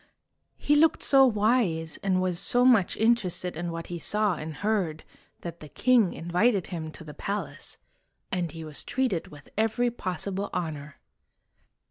He 0.57 0.75
looked 0.75 1.03
so 1.03 1.27
wise, 1.27 1.97
and 1.97 2.19
was 2.23 2.39
so 2.39 2.65
much 2.65 2.97
interested 2.97 3.55
in 3.55 3.71
what 3.71 3.85
he 3.85 3.99
saw 3.99 4.33
and 4.33 4.55
heard, 4.55 5.03
that 5.41 5.59
the 5.59 5.69
king 5.69 6.13
invited 6.15 6.65
him 6.73 6.89
to 6.93 7.03
the 7.03 7.13
palace, 7.13 7.77
and 8.31 8.51
he 8.51 8.65
was 8.65 8.83
treated 8.83 9.27
with 9.27 9.49
every 9.55 9.91
possible 9.91 10.49
honor. 10.53 10.97